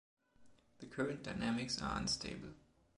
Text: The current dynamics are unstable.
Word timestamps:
The 0.79 0.87
current 0.87 1.21
dynamics 1.21 1.79
are 1.79 1.95
unstable. 1.99 2.55